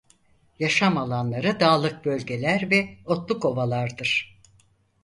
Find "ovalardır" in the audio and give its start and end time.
3.45-4.39